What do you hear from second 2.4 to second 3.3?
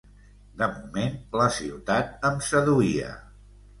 seduïa.